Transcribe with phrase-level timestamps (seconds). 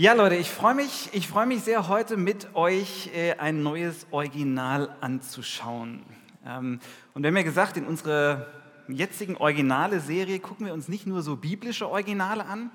[0.00, 4.06] Ja, Leute, ich freue mich, ich freue mich sehr, heute mit euch äh, ein neues
[4.12, 6.04] Original anzuschauen.
[6.46, 6.78] Ähm,
[7.14, 8.46] und wir haben ja gesagt, in unserer
[8.86, 12.70] jetzigen originale Serie gucken wir uns nicht nur so biblische Originale an,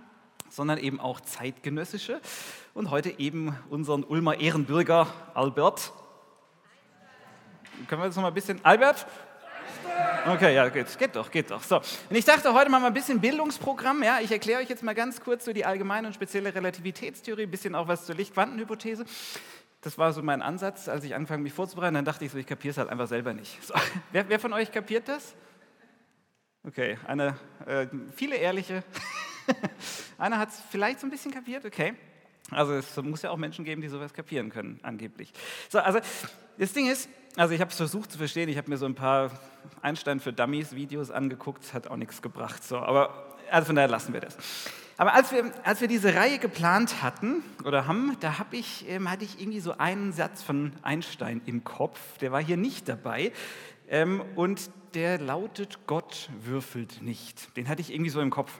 [0.49, 2.19] sondern eben auch zeitgenössische.
[2.73, 5.93] Und heute eben unseren Ulmer Ehrenbürger Albert.
[7.87, 8.59] Können wir das noch mal ein bisschen?
[8.65, 9.07] Albert?
[10.25, 11.61] Okay, ja, geht, geht doch, geht doch.
[11.61, 11.77] So.
[11.77, 14.03] Und ich dachte, heute wir ein bisschen Bildungsprogramm.
[14.03, 17.51] Ja, ich erkläre euch jetzt mal ganz kurz so die allgemeine und spezielle Relativitätstheorie, ein
[17.51, 19.05] bisschen auch was zur Lichtquantenhypothese.
[19.81, 21.95] Das war so mein Ansatz, als ich angefangen mich vorzubereiten.
[21.95, 23.61] Dann dachte ich so, ich kapiere es halt einfach selber nicht.
[23.61, 23.73] So.
[24.13, 25.35] Wer, wer, von euch kapiert das?
[26.65, 28.83] Okay, eine, äh, viele ehrliche.
[30.17, 31.95] Einer hat es vielleicht so ein bisschen kapiert, okay.
[32.49, 35.33] Also es muss ja auch Menschen geben, die sowas kapieren können, angeblich.
[35.69, 35.99] So, also
[36.57, 38.95] das Ding ist, also ich habe es versucht zu verstehen, ich habe mir so ein
[38.95, 39.31] paar
[39.81, 42.63] Einstein für Dummies Videos angeguckt, hat auch nichts gebracht.
[42.63, 44.37] So, aber also von daher lassen wir das.
[44.97, 49.09] Aber als wir, als wir diese Reihe geplant hatten oder haben, da hab ich, ähm,
[49.09, 53.31] hatte ich irgendwie so einen Satz von Einstein im Kopf, der war hier nicht dabei.
[53.89, 57.57] Ähm, und der lautet, Gott würfelt nicht.
[57.57, 58.51] Den hatte ich irgendwie so im Kopf.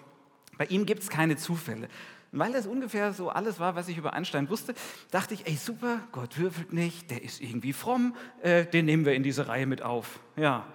[0.58, 1.88] Bei ihm gibt es keine Zufälle.
[2.36, 4.74] Weil das ungefähr so alles war, was ich über Einstein wusste,
[5.12, 9.14] dachte ich, ey super, Gott würfelt nicht, der ist irgendwie fromm, äh, den nehmen wir
[9.14, 10.20] in diese Reihe mit auf.
[10.36, 10.66] Ja,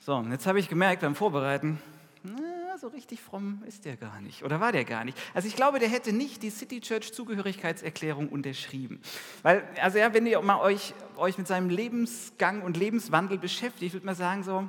[0.00, 1.80] so, und jetzt habe ich gemerkt beim Vorbereiten,
[2.24, 5.16] na, so richtig fromm ist der gar nicht oder war der gar nicht.
[5.34, 9.00] Also ich glaube, der hätte nicht die City Church Zugehörigkeitserklärung unterschrieben.
[9.42, 14.06] Weil, also ja, wenn ihr mal euch, euch mit seinem Lebensgang und Lebenswandel beschäftigt, würde
[14.06, 14.68] man sagen so,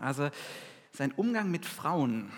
[0.00, 0.30] also
[0.92, 2.30] sein Umgang mit Frauen,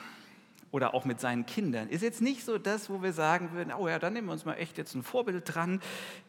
[0.71, 3.89] oder auch mit seinen Kindern, ist jetzt nicht so das, wo wir sagen würden, oh
[3.89, 5.81] ja, dann nehmen wir uns mal echt jetzt ein Vorbild dran.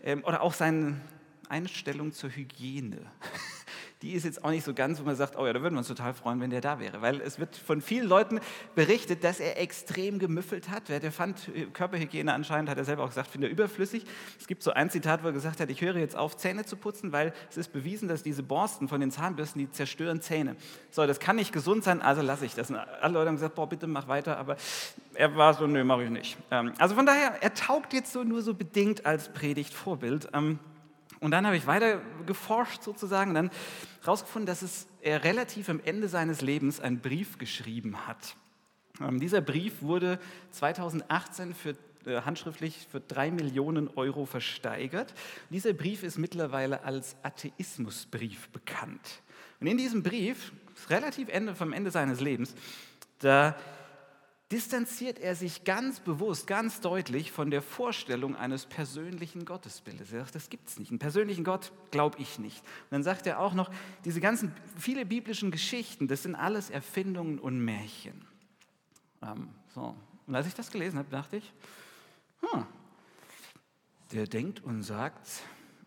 [0.04, 1.00] Ähm, oder auch seine
[1.50, 3.02] Einstellung zur Hygiene.
[4.02, 5.80] Die ist jetzt auch nicht so ganz, wo man sagt, oh ja, da würden wir
[5.80, 7.02] uns total freuen, wenn der da wäre.
[7.02, 8.40] Weil es wird von vielen Leuten
[8.74, 10.88] berichtet, dass er extrem gemüffelt hat.
[10.88, 14.06] Der fand äh, Körperhygiene anscheinend, hat er selber auch gesagt, finde er überflüssig.
[14.40, 16.78] Es gibt so ein Zitat, wo er gesagt hat, ich höre jetzt auf, Zähne zu
[16.78, 20.56] putzen, weil es ist bewiesen, dass diese Borsten von den Zahnbürsten, die zerstören Zähne.
[20.92, 22.70] So, das kann nicht gesund sein, also lasse ich das.
[22.70, 24.56] Und alle Leute haben gesagt, boah, bitte mach weiter, aber
[25.14, 26.38] er war so, nö, mache ich nicht.
[26.52, 30.30] Ähm, also von daher, er taugt jetzt so nur so bedingt als Predigtvorbild.
[31.20, 33.52] Und dann habe ich weiter geforscht sozusagen, dann
[34.02, 38.36] herausgefunden, dass es er relativ am Ende seines Lebens einen Brief geschrieben hat.
[39.02, 40.20] Ähm, dieser Brief wurde
[40.52, 41.76] 2018 für,
[42.06, 45.14] äh, handschriftlich für drei Millionen Euro versteigert.
[45.50, 49.22] Dieser Brief ist mittlerweile als Atheismusbrief bekannt.
[49.60, 50.54] Und in diesem Brief,
[50.90, 52.56] relativ Ende, vom Ende seines Lebens,
[53.20, 53.56] da
[54.52, 60.12] distanziert er sich ganz bewusst, ganz deutlich von der Vorstellung eines persönlichen Gottesbildes.
[60.12, 60.90] Er sagt, das gibt es nicht.
[60.90, 62.60] Einen persönlichen Gott glaube ich nicht.
[62.60, 63.70] Und dann sagt er auch noch,
[64.06, 68.26] diese ganzen, viele biblischen Geschichten, das sind alles Erfindungen und Märchen.
[69.22, 69.96] Ähm, so.
[70.26, 71.54] Und als ich das gelesen habe, dachte ich,
[72.42, 72.66] hm,
[74.12, 75.28] der denkt und sagt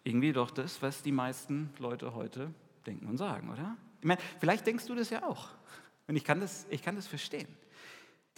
[0.05, 2.55] irgendwie doch das, was die meisten Leute heute
[2.87, 3.77] denken und sagen, oder?
[4.01, 5.49] Ich meine, vielleicht denkst du das ja auch.
[6.07, 7.49] Und ich kann das, ich kann das verstehen.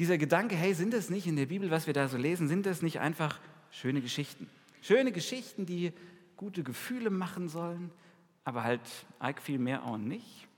[0.00, 2.66] Dieser Gedanke, hey, sind das nicht in der Bibel, was wir da so lesen, sind
[2.66, 3.38] das nicht einfach
[3.70, 4.50] schöne Geschichten?
[4.82, 5.92] Schöne Geschichten, die
[6.36, 7.92] gute Gefühle machen sollen,
[8.42, 8.80] aber halt
[9.20, 10.48] arg viel mehr auch nicht.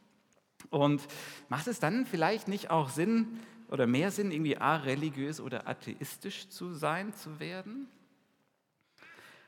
[0.70, 1.02] Und
[1.50, 3.38] macht es dann vielleicht nicht auch Sinn
[3.68, 7.88] oder mehr Sinn, irgendwie religiös oder atheistisch zu sein, zu werden?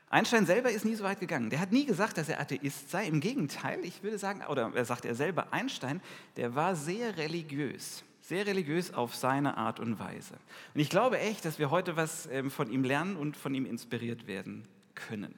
[0.07, 1.49] Einstein selber ist nie so weit gegangen.
[1.49, 3.07] Der hat nie gesagt, dass er Atheist sei.
[3.07, 5.99] Im Gegenteil, ich würde sagen, oder er sagt er selber, Einstein,
[6.35, 10.35] der war sehr religiös sehr religiös auf seine Art und Weise.
[10.75, 13.65] Und ich glaube echt, dass wir heute was ähm, von ihm lernen und von ihm
[13.65, 15.33] inspiriert werden können.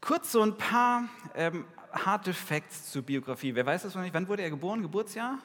[0.00, 1.04] Kurz so ein paar
[1.34, 3.54] ähm, harte Facts zur Biografie.
[3.54, 4.14] Wer weiß das noch nicht?
[4.14, 4.80] Wann wurde er geboren?
[4.80, 5.38] Geburtsjahr?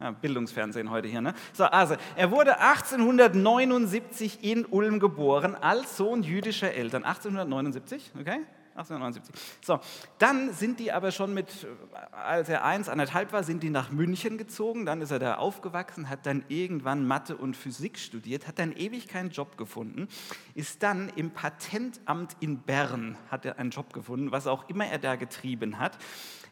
[0.00, 1.20] Ja, Bildungsfernsehen heute hier.
[1.20, 1.34] Ne?
[1.52, 7.04] So, also, er wurde 1879 in Ulm geboren als Sohn jüdischer Eltern.
[7.04, 8.46] 1879, okay?
[8.78, 9.34] 1879.
[9.64, 9.80] So,
[10.18, 11.66] dann sind die aber schon mit,
[12.12, 14.86] als er eins, anderthalb war, sind die nach München gezogen.
[14.86, 19.08] Dann ist er da aufgewachsen, hat dann irgendwann Mathe und Physik studiert, hat dann ewig
[19.08, 20.08] keinen Job gefunden,
[20.54, 24.98] ist dann im Patentamt in Bern, hat er einen Job gefunden, was auch immer er
[24.98, 25.98] da getrieben hat.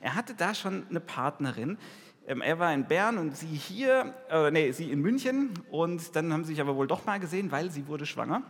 [0.00, 1.78] Er hatte da schon eine Partnerin,
[2.26, 6.32] ähm, er war in Bern und sie hier, äh, nee, sie in München und dann
[6.32, 8.42] haben sie sich aber wohl doch mal gesehen, weil sie wurde schwanger.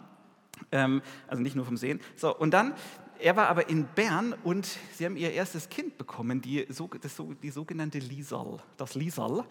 [0.73, 2.01] Ähm, also nicht nur vom Sehen.
[2.15, 2.73] So, und dann
[3.21, 7.51] er war aber in Bern und sie haben ihr erstes Kind bekommen, die, das, die
[7.51, 9.45] sogenannte Liesal, das Liesal.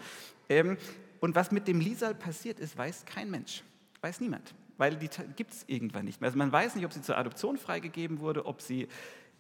[0.50, 0.78] Ähm,
[1.20, 3.64] und was mit dem Liesal passiert ist, weiß kein Mensch,
[4.02, 6.28] weiß niemand, weil die gibt es irgendwann nicht mehr.
[6.28, 8.88] Also man weiß nicht, ob sie zur Adoption freigegeben wurde, ob sie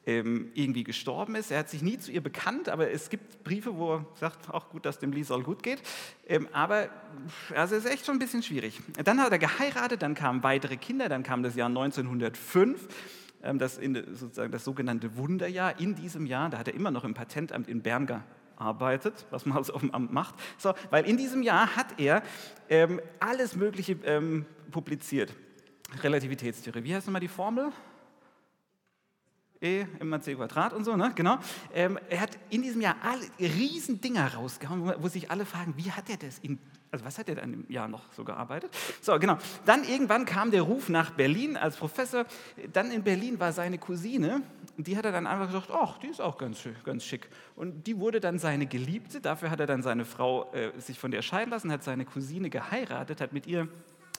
[0.05, 1.51] ähm, irgendwie gestorben ist.
[1.51, 4.69] Er hat sich nie zu ihr bekannt, aber es gibt Briefe, wo er sagt, auch
[4.69, 5.81] gut, dass dem Liesel gut geht.
[6.27, 6.89] Ähm, aber
[7.55, 8.79] also es ist echt schon ein bisschen schwierig.
[9.03, 12.89] Dann hat er geheiratet, dann kamen weitere Kinder, dann kam das Jahr 1905 ähm,
[13.53, 15.79] das, in, sozusagen das sogenannte Wunderjahr.
[15.79, 19.57] In diesem Jahr, da hat er immer noch im Patentamt in Bern gearbeitet, was man
[19.57, 20.35] also auf dem Amt macht.
[20.57, 22.23] So, weil in diesem Jahr hat er
[22.69, 25.33] ähm, alles Mögliche ähm, publiziert.
[26.01, 26.83] Relativitätstheorie.
[26.83, 27.71] Wie heißt nochmal die Formel?
[29.61, 31.11] E immer c Quadrat und so, ne?
[31.15, 31.37] genau.
[31.73, 35.91] Ähm, er hat in diesem Jahr alle riesen Dinger rausgehauen, wo, sich alle fragen, wie
[35.91, 36.59] hat er das in,
[36.95, 38.71] also was hat er dann im Jahr noch so gearbeitet?
[39.01, 39.37] So, genau.
[39.65, 42.25] Dann irgendwann kam der Ruf nach Berlin als Professor.
[42.73, 44.41] Dann in Berlin war seine Cousine
[44.77, 47.29] die hat er dann einfach gesagt, ach, die ist auch ganz, ganz schick.
[47.55, 51.11] Und die wurde dann seine Geliebte, dafür hat er dann seine Frau äh, sich von
[51.11, 53.67] der scheiden lassen, hat seine Cousine geheiratet, hat mit ihr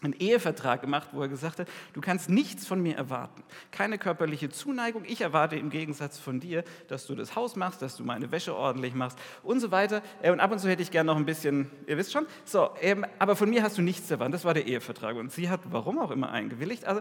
[0.03, 3.43] einen Ehevertrag gemacht, wo er gesagt hat, du kannst nichts von mir erwarten.
[3.71, 5.05] Keine körperliche Zuneigung.
[5.07, 8.55] Ich erwarte im Gegensatz von dir, dass du das Haus machst, dass du meine Wäsche
[8.55, 10.03] ordentlich machst und so weiter.
[10.23, 12.27] Äh, und ab und zu hätte ich gerne noch ein bisschen, ihr wisst schon.
[12.45, 14.35] So, ähm, aber von mir hast du nichts erwartet.
[14.35, 15.17] Das war der Ehevertrag.
[15.17, 16.85] Und sie hat, warum auch immer, eingewilligt.
[16.85, 17.01] Also,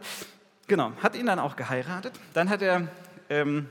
[0.68, 2.14] genau, hat ihn dann auch geheiratet.
[2.34, 2.88] Dann hat er...
[3.30, 3.68] Ähm,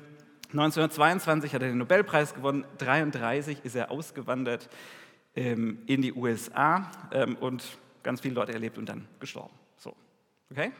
[0.52, 4.68] 1922 hat er den Nobelpreis gewonnen, 1933 ist er ausgewandert
[5.34, 7.64] ähm, in die USA ähm, und
[8.04, 9.54] ganz viele Leute erlebt und dann gestorben.
[9.76, 9.96] So,
[10.50, 10.70] okay?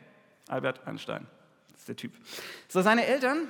[0.47, 1.27] Albert Einstein,
[1.73, 2.13] das ist der Typ.
[2.69, 3.49] So, seine Eltern,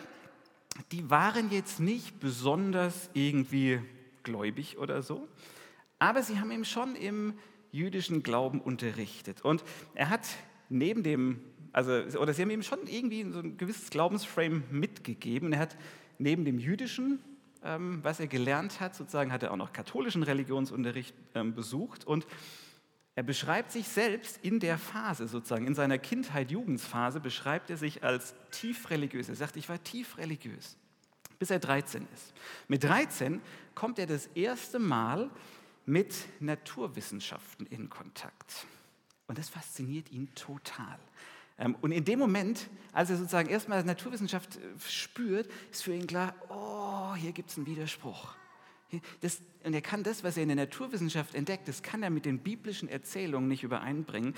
[0.92, 3.80] die waren jetzt nicht besonders irgendwie
[4.22, 5.28] gläubig oder so,
[5.98, 7.34] aber sie haben ihn schon im
[7.70, 9.42] jüdischen Glauben unterrichtet.
[9.42, 10.26] Und er hat
[10.68, 11.40] neben dem,
[11.72, 15.52] also, oder sie haben ihm schon irgendwie so ein gewisses Glaubensframe mitgegeben.
[15.52, 15.76] Er hat
[16.18, 17.18] neben dem jüdischen,
[17.64, 22.26] ähm, was er gelernt hat, sozusagen, hat er auch noch katholischen Religionsunterricht ähm, besucht und
[23.16, 28.02] er beschreibt sich selbst in der Phase, sozusagen in seiner Kindheit, Jugendsphase, beschreibt er sich
[28.02, 29.28] als tief religiös.
[29.28, 30.76] Er sagt, ich war tief religiös,
[31.38, 32.34] bis er 13 ist.
[32.66, 33.40] Mit 13
[33.74, 35.30] kommt er das erste Mal
[35.86, 38.66] mit Naturwissenschaften in Kontakt.
[39.28, 40.98] Und das fasziniert ihn total.
[41.56, 46.06] Ähm, und in dem Moment, als er sozusagen erstmal Naturwissenschaft äh, spürt, ist für ihn
[46.06, 48.34] klar, oh, hier gibt es einen Widerspruch.
[49.20, 52.24] Das, und er kann das, was er in der Naturwissenschaft entdeckt, das kann er mit
[52.24, 54.34] den biblischen Erzählungen nicht übereinbringen.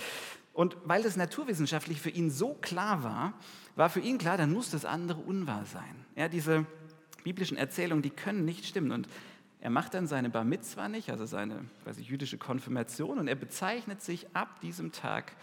[0.53, 3.35] Und weil das naturwissenschaftlich für ihn so klar war,
[3.75, 6.05] war für ihn klar, dann muss das andere unwahr sein.
[6.15, 6.65] Ja, diese
[7.25, 8.93] biblischen Erzählungen, die können nicht stimmen.
[8.93, 9.09] Und
[9.61, 13.35] er macht dann seine Bar Mitzwa nicht, also seine weiß ich, jüdische Konfirmation, und er
[13.35, 15.37] bezeichnet sich ab diesem Tag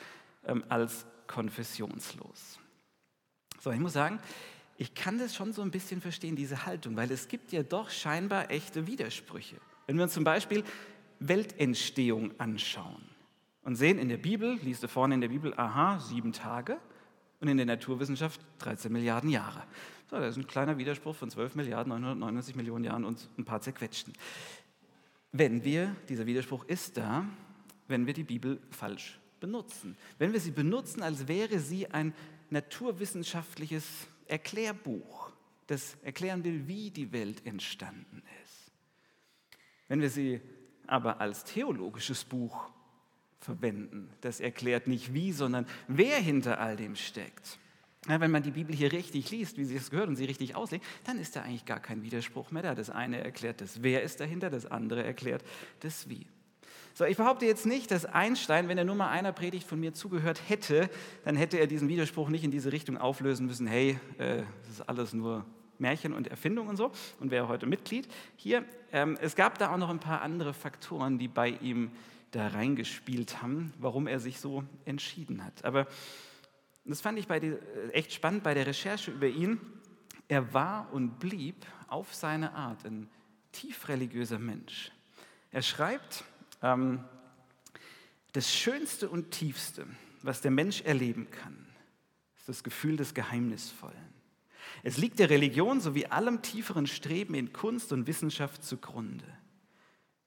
[0.45, 2.59] ähm, als konfessionslos.
[3.59, 4.19] So, ich muss sagen,
[4.77, 7.89] ich kann das schon so ein bisschen verstehen, diese Haltung, weil es gibt ja doch
[7.89, 9.57] scheinbar echte Widersprüche.
[9.87, 10.63] Wenn wir uns zum Beispiel
[11.19, 13.03] Weltentstehung anschauen
[13.63, 16.77] und sehen in der Bibel, liest du vorne in der Bibel, aha, sieben Tage
[17.39, 19.63] und in der Naturwissenschaft 13 Milliarden Jahre.
[20.09, 23.61] So, das ist ein kleiner Widerspruch von 12 Milliarden 999 Millionen Jahren und ein paar
[23.61, 24.13] zerquetschten.
[25.31, 27.25] Wenn wir, dieser Widerspruch ist da,
[27.87, 29.97] wenn wir die Bibel falsch benutzen.
[30.19, 32.13] Wenn wir sie benutzen, als wäre sie ein
[32.49, 35.31] naturwissenschaftliches Erklärbuch,
[35.67, 38.71] das erklären will, wie die Welt entstanden ist.
[39.87, 40.41] Wenn wir sie
[40.87, 42.69] aber als theologisches Buch
[43.39, 47.59] verwenden, das erklärt nicht wie, sondern wer hinter all dem steckt.
[48.07, 50.55] Ja, wenn man die Bibel hier richtig liest, wie sie es gehört und sie richtig
[50.55, 52.75] auslegt, dann ist da eigentlich gar kein Widerspruch mehr da.
[52.75, 55.43] Das eine erklärt das Wer ist dahinter, das andere erklärt
[55.79, 56.27] das Wie.
[56.95, 59.95] So, ich behaupte jetzt nicht, dass Einstein, wenn er nur mal einer Predigt von mir
[59.95, 60.91] zugehört hätte,
[61.25, 64.81] dann hätte er diesen Widerspruch nicht in diese Richtung auflösen müssen, hey, äh, das ist
[64.87, 65.43] alles nur
[65.79, 68.63] Märchen und Erfindung und so und wäre heute Mitglied hier.
[68.91, 71.89] Ähm, es gab da auch noch ein paar andere Faktoren, die bei ihm
[72.29, 75.65] da reingespielt haben, warum er sich so entschieden hat.
[75.65, 75.87] Aber
[76.85, 79.59] das fand ich die, äh, echt spannend bei der Recherche über ihn.
[80.27, 83.09] Er war und blieb auf seine Art ein
[83.51, 84.91] tief religiöser Mensch.
[85.51, 86.23] Er schreibt,
[88.31, 89.85] das Schönste und Tiefste,
[90.21, 91.67] was der Mensch erleben kann,
[92.37, 94.13] ist das Gefühl des Geheimnisvollen.
[94.81, 99.25] Es liegt der Religion sowie allem tieferen Streben in Kunst und Wissenschaft zugrunde.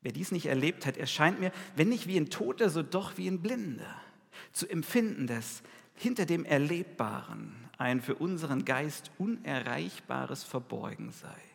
[0.02, 3.28] Wer dies nicht erlebt hat, erscheint mir, wenn nicht wie ein Toter, so doch wie
[3.28, 4.00] ein Blinder,
[4.52, 5.62] zu empfinden, dass
[5.94, 11.45] hinter dem Erlebbaren ein für unseren Geist unerreichbares Verborgen sei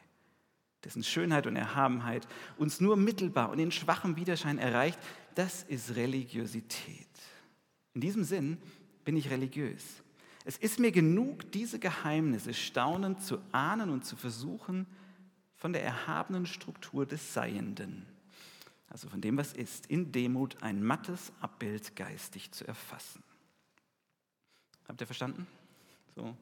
[0.84, 5.00] dessen Schönheit und Erhabenheit uns nur mittelbar und in schwachem Widerschein erreicht,
[5.36, 7.08] das ist Religiosität.
[7.94, 8.58] In diesem Sinn
[9.06, 10.02] bin ich religiös.
[10.44, 14.88] Es ist mir genug, diese Geheimnisse staunend zu ahnen und zu versuchen,
[15.56, 18.08] von der erhabenen Struktur des Seienden,
[18.90, 23.24] also von dem, was ist, in Demut ein mattes Abbild geistig zu erfassen.
[24.88, 25.46] Habt ihr verstanden?
[26.16, 26.36] So.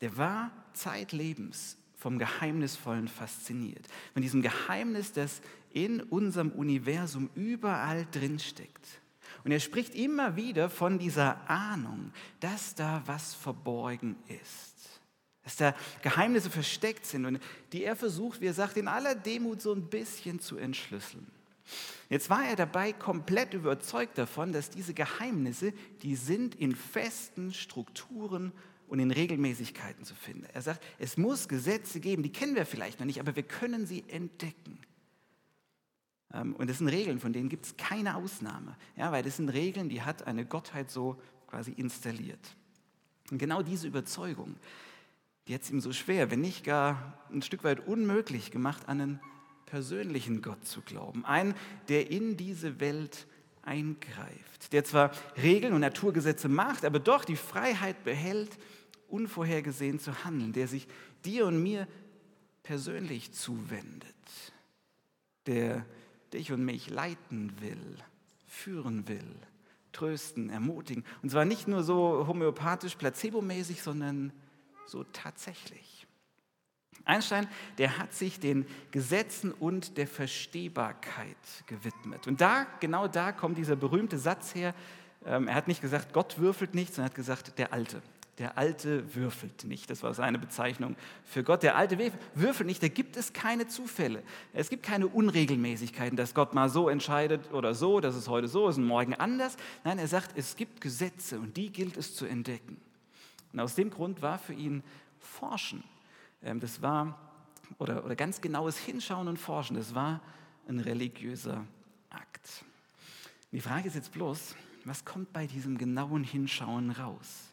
[0.00, 3.84] der war zeitlebens vom Geheimnisvollen fasziniert.
[4.12, 9.00] Von diesem Geheimnis, das in unserem Universum überall drin steckt.
[9.44, 15.00] Und er spricht immer wieder von dieser Ahnung, dass da was verborgen ist.
[15.42, 17.40] Dass da Geheimnisse versteckt sind und
[17.72, 21.26] die er versucht, wie er sagt, in aller Demut so ein bisschen zu entschlüsseln.
[22.08, 28.52] Jetzt war er dabei komplett überzeugt davon, dass diese Geheimnisse, die sind in festen Strukturen
[28.88, 30.46] und in Regelmäßigkeiten zu finden.
[30.52, 33.86] Er sagt, es muss Gesetze geben, die kennen wir vielleicht noch nicht, aber wir können
[33.86, 34.78] sie entdecken.
[36.32, 39.50] Ähm, und das sind Regeln, von denen gibt es keine Ausnahme, ja, weil das sind
[39.50, 42.56] Regeln, die hat eine Gottheit so quasi installiert.
[43.30, 44.56] Und genau diese Überzeugung,
[45.46, 49.00] die hat es ihm so schwer, wenn nicht gar ein Stück weit unmöglich gemacht, an
[49.00, 49.20] einen
[49.66, 51.24] persönlichen Gott zu glauben.
[51.24, 51.54] Einen,
[51.88, 53.26] der in diese Welt
[53.62, 58.58] eingreift, der zwar Regeln und Naturgesetze macht, aber doch die Freiheit behält,
[59.08, 60.86] unvorhergesehen zu handeln, der sich
[61.24, 61.88] dir und mir
[62.62, 64.14] persönlich zuwendet,
[65.46, 65.84] der
[66.32, 67.96] dich und mich leiten will,
[68.46, 69.34] führen will,
[69.92, 71.04] trösten, ermutigen.
[71.22, 74.32] Und zwar nicht nur so homöopathisch, placebomäßig, sondern
[74.86, 76.06] so tatsächlich.
[77.04, 77.48] Einstein,
[77.78, 81.36] der hat sich den Gesetzen und der Verstehbarkeit
[81.66, 82.26] gewidmet.
[82.26, 84.74] Und da, genau da kommt dieser berühmte Satz her.
[85.24, 88.02] Ähm, er hat nicht gesagt, Gott würfelt nicht, sondern er hat gesagt, der Alte.
[88.38, 89.90] Der Alte würfelt nicht.
[89.90, 91.64] Das war seine Bezeichnung für Gott.
[91.64, 91.98] Der Alte
[92.34, 92.82] würfelt nicht.
[92.82, 94.22] Da gibt es keine Zufälle.
[94.52, 98.68] Es gibt keine Unregelmäßigkeiten, dass Gott mal so entscheidet oder so, dass es heute so
[98.68, 99.56] ist und morgen anders.
[99.82, 102.80] Nein, er sagt, es gibt Gesetze und die gilt es zu entdecken.
[103.52, 104.84] Und aus dem Grund war für ihn
[105.18, 105.82] Forschen,
[106.42, 107.18] ähm, das war,
[107.78, 110.20] oder, oder ganz genaues Hinschauen und Forschen, das war
[110.68, 111.64] ein religiöser
[112.10, 112.64] Akt.
[113.50, 114.54] Die Frage ist jetzt bloß,
[114.84, 117.47] was kommt bei diesem genauen Hinschauen raus?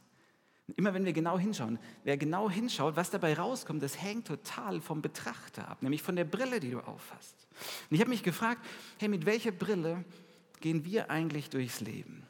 [0.76, 5.02] Immer wenn wir genau hinschauen, wer genau hinschaut, was dabei rauskommt, das hängt total vom
[5.02, 7.48] Betrachter ab, nämlich von der Brille, die du aufhast.
[7.90, 8.66] Und ich habe mich gefragt,
[8.98, 10.04] hey, mit welcher Brille
[10.62, 12.26] gehen wir eigentlich durchs Leben?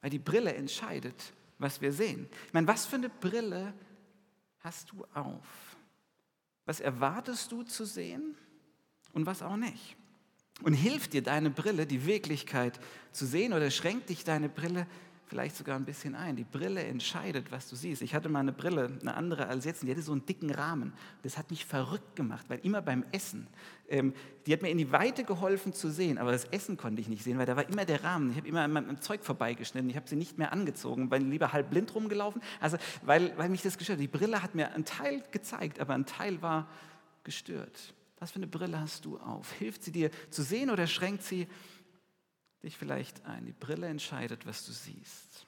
[0.00, 2.28] Weil die Brille entscheidet, was wir sehen.
[2.48, 3.72] Ich meine, was für eine Brille
[4.60, 5.76] hast du auf?
[6.64, 8.34] Was erwartest du zu sehen
[9.12, 9.96] und was auch nicht?
[10.62, 12.80] Und hilft dir deine Brille, die Wirklichkeit
[13.12, 14.86] zu sehen oder schränkt dich deine Brille
[15.26, 16.36] vielleicht sogar ein bisschen ein.
[16.36, 18.02] Die Brille entscheidet, was du siehst.
[18.02, 20.50] Ich hatte mal eine Brille, eine andere als jetzt, und die hatte so einen dicken
[20.50, 20.92] Rahmen.
[21.22, 23.48] Das hat mich verrückt gemacht, weil immer beim Essen,
[23.88, 24.14] ähm,
[24.46, 27.24] die hat mir in die Weite geholfen zu sehen, aber das Essen konnte ich nicht
[27.24, 28.30] sehen, weil da war immer der Rahmen.
[28.30, 31.52] Ich habe immer an meinem Zeug vorbeigeschnitten, ich habe sie nicht mehr angezogen, weil lieber
[31.52, 32.40] halb blind rumgelaufen.
[32.60, 34.02] Also, weil, weil mich das gestört hat.
[34.02, 36.68] Die Brille hat mir einen Teil gezeigt, aber ein Teil war
[37.24, 37.94] gestört.
[38.18, 39.52] Was für eine Brille hast du auf?
[39.52, 41.46] Hilft sie dir zu sehen oder schränkt sie
[42.66, 43.46] dich vielleicht ein.
[43.46, 45.46] Die Brille entscheidet, was du siehst.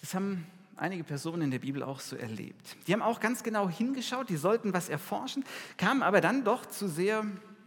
[0.00, 0.46] Das haben
[0.76, 2.76] einige Personen in der Bibel auch so erlebt.
[2.86, 5.44] Die haben auch ganz genau hingeschaut, die sollten was erforschen,
[5.76, 7.24] kamen aber dann doch zu sehr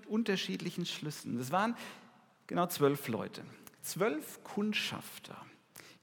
[0.07, 1.37] unterschiedlichen Schlüssen.
[1.37, 1.75] Das waren
[2.47, 3.43] genau zwölf Leute,
[3.81, 5.37] zwölf Kundschafter,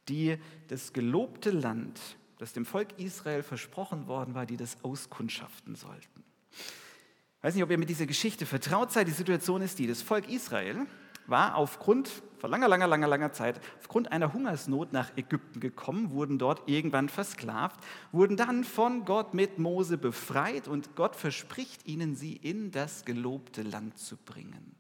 [0.09, 0.39] die
[0.69, 2.01] das gelobte Land,
[2.39, 6.25] das dem Volk Israel versprochen worden war, die das auskundschaften sollten.
[6.51, 9.07] Ich weiß nicht, ob ihr mit dieser Geschichte vertraut seid.
[9.07, 10.87] Die Situation ist die, das Volk Israel
[11.27, 16.39] war aufgrund, vor langer, langer, langer, langer Zeit, aufgrund einer Hungersnot nach Ägypten gekommen, wurden
[16.39, 17.81] dort irgendwann versklavt,
[18.13, 23.63] wurden dann von Gott mit Mose befreit und Gott verspricht ihnen, sie in das gelobte
[23.63, 24.75] Land zu bringen.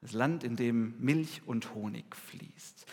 [0.00, 2.86] Das Land, in dem Milch und Honig fließt.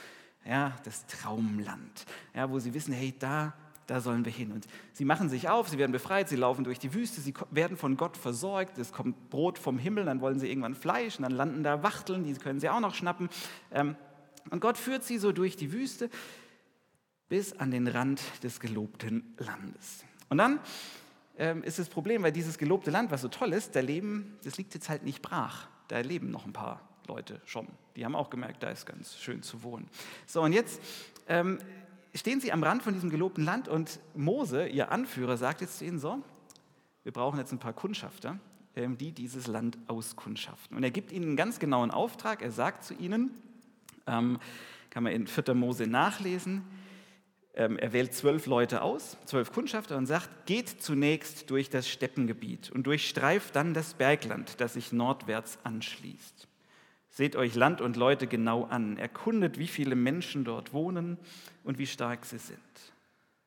[0.45, 2.05] Ja, das Traumland.
[2.33, 3.53] Ja, wo sie wissen, hey, da
[3.91, 4.53] da sollen wir hin.
[4.53, 7.75] Und sie machen sich auf, sie werden befreit, sie laufen durch die Wüste, sie werden
[7.75, 11.33] von Gott versorgt, es kommt Brot vom Himmel, dann wollen sie irgendwann Fleisch und dann
[11.33, 13.27] landen da Wachteln, die können sie auch noch schnappen.
[13.69, 13.98] Ähm,
[14.50, 16.10] und Gott führt sie so durch die Wüste
[17.27, 20.05] bis an den Rand des gelobten Landes.
[20.29, 20.62] Und dann
[21.38, 24.57] ähm, ist das Problem, weil dieses gelobte Land, was so toll ist, da leben, das
[24.57, 25.67] liegt jetzt halt nicht brach.
[25.89, 27.67] Da leben noch ein paar Leute schon.
[27.98, 29.89] Die haben auch gemerkt, da ist ganz schön zu wohnen.
[30.27, 30.79] So, und jetzt
[31.27, 31.60] ähm,
[32.13, 35.85] stehen sie am Rand von diesem gelobten Land und Mose, ihr Anführer, sagt jetzt zu
[35.85, 36.23] ihnen so,
[37.03, 38.39] wir brauchen jetzt ein paar Kundschafter,
[38.75, 40.77] ähm, die dieses Land auskundschaften.
[40.77, 42.41] Und er gibt ihnen einen ganz genauen Auftrag.
[42.41, 43.31] Er sagt zu ihnen,
[44.07, 44.39] ähm,
[44.89, 45.53] kann man in 4.
[45.55, 46.63] Mose nachlesen,
[47.53, 52.71] ähm, er wählt zwölf Leute aus, zwölf Kundschafter und sagt, geht zunächst durch das Steppengebiet
[52.71, 56.47] und durchstreift dann das Bergland, das sich nordwärts anschließt.
[57.11, 61.17] Seht euch Land und Leute genau an, erkundet, wie viele Menschen dort wohnen
[61.63, 62.59] und wie stark sie sind.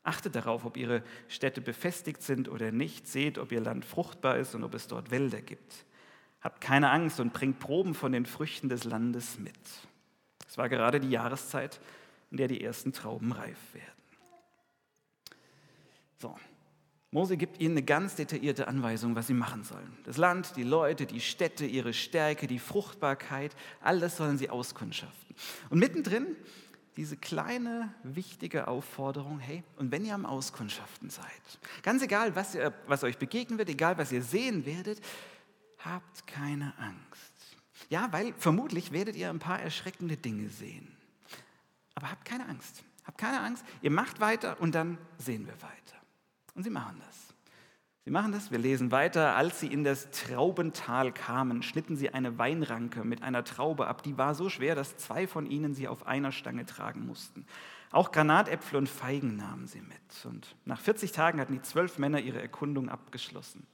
[0.02, 3.06] Achtet darauf, ob ihre Städte befestigt sind oder nicht.
[3.08, 5.86] Seht, ob ihr Land fruchtbar ist und ob es dort Wälder gibt.
[6.42, 9.58] Habt keine Angst und bringt Proben von den Früchten des Landes mit.
[10.46, 11.80] Es war gerade die Jahreszeit,
[12.30, 13.88] in der die ersten Trauben reif werden.
[16.18, 16.36] So,
[17.14, 19.96] Mose gibt ihnen eine ganz detaillierte Anweisung, was sie machen sollen.
[20.02, 25.36] Das Land, die Leute, die Städte, ihre Stärke, die Fruchtbarkeit, all das sollen sie auskundschaften.
[25.70, 26.26] Und mittendrin
[26.96, 31.24] diese kleine, wichtige Aufforderung, hey, und wenn ihr am Auskundschaften seid,
[31.82, 35.00] ganz egal, was, ihr, was euch begegnen wird, egal, was ihr sehen werdet,
[35.84, 37.56] habt keine Angst.
[37.90, 40.96] Ja, weil vermutlich werdet ihr ein paar erschreckende Dinge sehen.
[41.94, 42.82] Aber habt keine Angst.
[43.04, 43.64] Habt keine Angst.
[43.82, 45.93] Ihr macht weiter und dann sehen wir weiter.
[46.54, 47.34] Und sie machen das.
[48.04, 52.36] Sie machen das, wir lesen weiter, als sie in das Traubental kamen, schnitten sie eine
[52.36, 56.06] Weinranke mit einer Traube ab, die war so schwer, dass zwei von ihnen sie auf
[56.06, 57.46] einer Stange tragen mussten.
[57.90, 60.26] Auch Granatäpfel und Feigen nahmen sie mit.
[60.26, 63.66] Und nach 40 Tagen hatten die zwölf Männer ihre Erkundung abgeschlossen,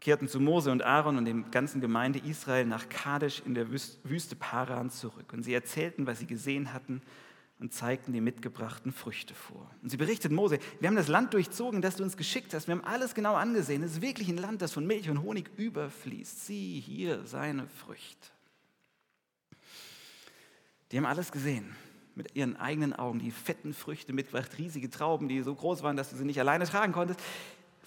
[0.00, 4.34] kehrten zu Mose und Aaron und dem ganzen Gemeinde Israel nach Kadesh in der Wüste
[4.34, 5.32] Paran zurück.
[5.32, 7.00] Und sie erzählten, was sie gesehen hatten
[7.58, 9.70] und zeigten die mitgebrachten Früchte vor.
[9.82, 12.68] Und sie berichteten Mose, wir haben das Land durchzogen, das du uns geschickt hast.
[12.68, 13.82] Wir haben alles genau angesehen.
[13.82, 16.46] Es ist wirklich ein Land, das von Milch und Honig überfließt.
[16.46, 18.28] Sieh hier seine Früchte.
[20.92, 21.74] Die haben alles gesehen
[22.14, 26.10] mit ihren eigenen Augen, die fetten Früchte mitgebracht, riesige Trauben, die so groß waren, dass
[26.10, 27.20] du sie nicht alleine tragen konntest.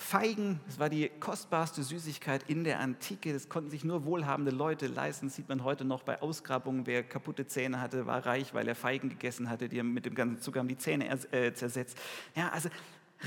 [0.01, 3.34] Feigen, das war die kostbarste Süßigkeit in der Antike.
[3.34, 5.27] Das konnten sich nur wohlhabende Leute leisten.
[5.27, 6.88] Das sieht man heute noch bei Ausgrabungen.
[6.88, 9.68] Wer kaputte Zähne hatte, war reich, weil er Feigen gegessen hatte.
[9.68, 11.98] Die haben mit dem ganzen Zucker haben die Zähne äh, zersetzt.
[12.34, 12.70] Ja, also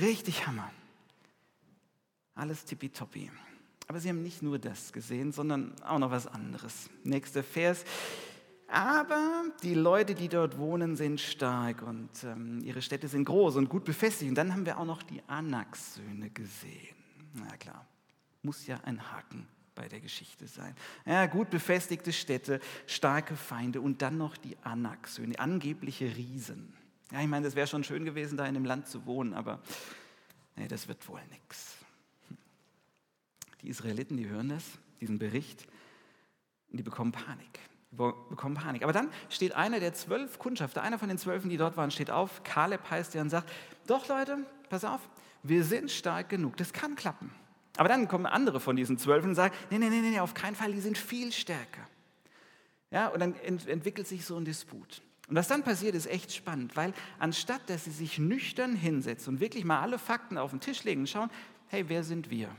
[0.00, 0.72] richtig Hammer.
[2.34, 3.30] Alles tippitoppi.
[3.86, 6.88] Aber sie haben nicht nur das gesehen, sondern auch noch was anderes.
[7.04, 7.84] Nächster Vers.
[8.72, 13.68] Aber die Leute, die dort wohnen, sind stark und ähm, ihre Städte sind groß und
[13.68, 14.30] gut befestigt.
[14.30, 16.96] Und dann haben wir auch noch die Anaks-Söhne gesehen.
[17.34, 17.86] Na klar,
[18.40, 20.74] muss ja ein Haken bei der Geschichte sein.
[21.04, 26.72] Ja, gut befestigte Städte, starke Feinde und dann noch die Anak-Söhne, angebliche Riesen.
[27.10, 29.60] Ja, ich meine, das wäre schon schön gewesen, da in dem Land zu wohnen, aber
[30.56, 31.76] nee, das wird wohl nichts.
[33.60, 34.64] Die Israeliten, die hören das,
[34.98, 35.68] diesen Bericht,
[36.70, 37.60] und die bekommen Panik
[37.92, 38.82] bekommen Panik.
[38.82, 42.10] Aber dann steht einer der zwölf Kundschafter, einer von den zwölfen, die dort waren, steht
[42.10, 43.50] auf, Kaleb heißt der und sagt,
[43.86, 44.38] doch Leute,
[44.70, 45.00] pass auf,
[45.42, 47.30] wir sind stark genug, das kann klappen.
[47.76, 50.54] Aber dann kommen andere von diesen zwölfen und sagen, nee, nee, nee, nee, auf keinen
[50.54, 51.86] Fall, die sind viel stärker.
[52.90, 55.02] Ja, und dann ent entwickelt sich so ein Disput.
[55.28, 59.40] Und was dann passiert, ist echt spannend, weil anstatt, dass sie sich nüchtern hinsetzen und
[59.40, 61.30] wirklich mal alle Fakten auf den Tisch legen und schauen,
[61.68, 62.50] hey, wer sind wir?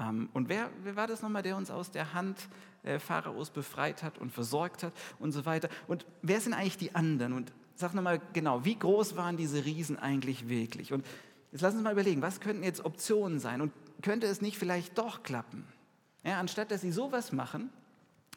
[0.00, 2.48] Ähm, und wer, wer war das nochmal, der uns aus der Hand
[2.82, 5.68] äh, Pharaos befreit hat und versorgt hat und so weiter?
[5.86, 7.32] Und wer sind eigentlich die anderen?
[7.32, 10.92] Und sag nochmal genau, wie groß waren diese Riesen eigentlich wirklich?
[10.92, 11.04] Und
[11.52, 13.60] jetzt lass uns mal überlegen, was könnten jetzt Optionen sein?
[13.60, 15.64] Und könnte es nicht vielleicht doch klappen?
[16.24, 17.70] Ja, anstatt dass sie sowas machen,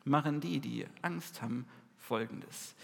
[0.03, 1.65] machen die, die Angst haben,
[1.97, 2.75] Folgendes.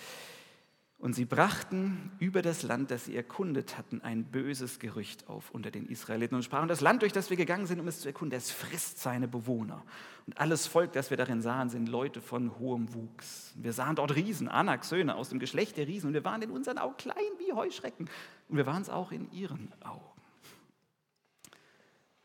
[0.99, 5.69] Und sie brachten über das Land, das sie erkundet hatten, ein böses Gerücht auf unter
[5.69, 8.35] den Israeliten und sprachen, das Land, durch das wir gegangen sind, um es zu erkunden,
[8.35, 9.83] das frisst seine Bewohner.
[10.25, 13.53] Und alles Volk, das wir darin sahen, sind Leute von hohem Wuchs.
[13.55, 16.07] Wir sahen dort Riesen, Anak, Söhne aus dem Geschlecht der Riesen.
[16.07, 18.09] Und wir waren in unseren Augen klein wie Heuschrecken.
[18.49, 20.03] Und wir waren es auch in ihren Augen.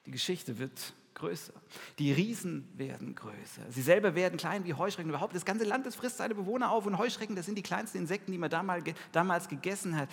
[0.06, 1.52] Die Geschichte wird größer.
[1.98, 3.62] Die Riesen werden größer.
[3.70, 5.10] Sie selber werden klein wie Heuschrecken.
[5.10, 6.86] Überhaupt das ganze Land, das frisst seine Bewohner auf.
[6.86, 8.50] Und Heuschrecken, das sind die kleinsten Insekten, die man
[9.12, 10.08] damals gegessen hat.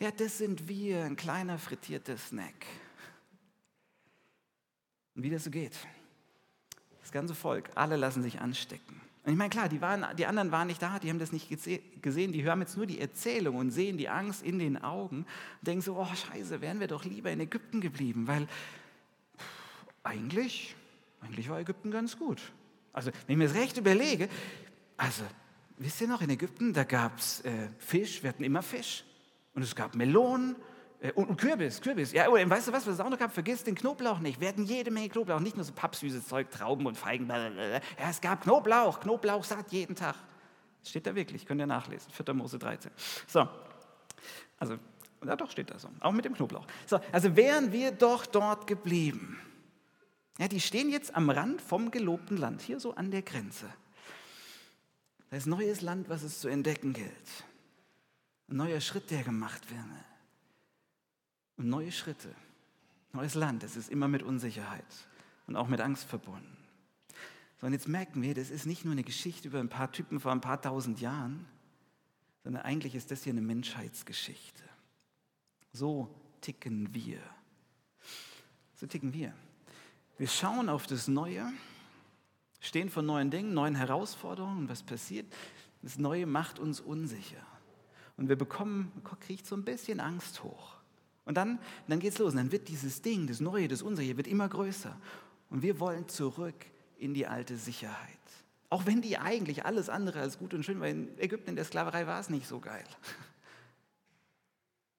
[0.00, 2.66] Ja, das sind wir, ein kleiner frittierter Snack.
[5.14, 5.76] Und wie das so geht.
[7.00, 9.00] Das ganze Volk, alle lassen sich anstecken.
[9.24, 11.48] Und ich meine, klar, die, waren, die anderen waren nicht da, die haben das nicht
[11.48, 15.66] gesehen, die hören jetzt nur die Erzählung und sehen die Angst in den Augen und
[15.66, 18.48] denken so, oh scheiße, wären wir doch lieber in Ägypten geblieben, weil
[20.02, 20.74] eigentlich,
[21.20, 22.40] eigentlich war Ägypten ganz gut.
[22.92, 24.28] Also, wenn ich mir das recht überlege,
[24.96, 25.24] also,
[25.78, 29.04] wisst ihr noch, in Ägypten, da gab es äh, Fisch, wir hatten immer Fisch.
[29.54, 30.56] Und es gab Melonen
[31.00, 32.12] äh, und, und, Kürbis, Kürbis.
[32.12, 33.32] Ja, und weißt du was, was es auch noch gab?
[33.32, 34.40] Vergiss den Knoblauch nicht.
[34.40, 37.28] Wir hatten jede Menge Knoblauch, nicht nur so pappsüßes Zeug, Trauben und Feigen.
[37.28, 40.16] Ja, es gab Knoblauch, Knoblauch satt jeden Tag.
[40.80, 42.10] Das steht da wirklich, könnt ihr nachlesen.
[42.10, 42.34] 4.
[42.34, 42.90] Mose 13.
[43.26, 43.48] So,
[44.58, 44.78] also,
[45.24, 46.66] ja doch steht da so, auch mit dem Knoblauch.
[46.86, 49.38] So, also wären wir doch dort geblieben.
[50.38, 53.72] Ja, die stehen jetzt am Rand vom gelobten Land, hier so an der Grenze.
[55.30, 57.44] Da ist neues Land, was es zu entdecken gilt.
[58.48, 59.80] Ein neuer Schritt, der gemacht wird.
[61.56, 62.34] Und neue Schritte,
[63.12, 64.84] neues Land, das ist immer mit Unsicherheit
[65.46, 66.56] und auch mit Angst verbunden.
[67.60, 70.18] So, und jetzt merken wir, das ist nicht nur eine Geschichte über ein paar Typen
[70.18, 71.46] vor ein paar tausend Jahren,
[72.42, 74.64] sondern eigentlich ist das hier eine Menschheitsgeschichte.
[75.72, 77.20] So ticken wir.
[78.74, 79.32] So ticken wir.
[80.18, 81.50] Wir schauen auf das Neue,
[82.60, 84.68] stehen vor neuen Dingen, neuen Herausforderungen.
[84.68, 85.32] Was passiert?
[85.82, 87.44] Das Neue macht uns unsicher.
[88.16, 90.76] Und wir bekommen, kriegt so ein bisschen Angst hoch.
[91.24, 92.32] Und dann, dann geht es los.
[92.32, 94.96] Und dann wird dieses Ding, das Neue, das Unsere, wird immer größer.
[95.50, 96.66] Und wir wollen zurück
[96.98, 98.18] in die alte Sicherheit.
[98.70, 100.88] Auch wenn die eigentlich alles andere als gut und schön war.
[100.88, 102.84] In Ägypten in der Sklaverei war es nicht so geil.